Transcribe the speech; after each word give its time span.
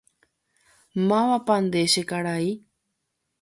¡Mávapa 1.09 1.55
nde 1.65 1.81
che 1.91 2.01
karai! 2.09 2.47